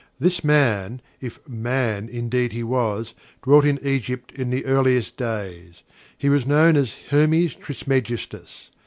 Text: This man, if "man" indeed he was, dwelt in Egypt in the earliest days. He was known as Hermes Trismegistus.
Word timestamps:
This 0.19 0.43
man, 0.43 0.99
if 1.19 1.47
"man" 1.47 2.09
indeed 2.09 2.53
he 2.53 2.63
was, 2.63 3.13
dwelt 3.43 3.65
in 3.65 3.77
Egypt 3.83 4.31
in 4.31 4.49
the 4.49 4.65
earliest 4.65 5.15
days. 5.15 5.83
He 6.17 6.27
was 6.27 6.47
known 6.47 6.75
as 6.75 6.95
Hermes 7.11 7.53
Trismegistus. 7.53 8.71